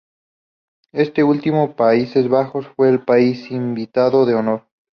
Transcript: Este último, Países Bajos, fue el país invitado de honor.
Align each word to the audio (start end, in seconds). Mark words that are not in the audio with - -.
Este 0.93 1.23
último, 1.23 1.75
Países 1.75 2.27
Bajos, 2.27 2.65
fue 2.75 2.89
el 2.89 3.03
país 3.05 3.51
invitado 3.51 4.25
de 4.25 4.33
honor. 4.33 4.67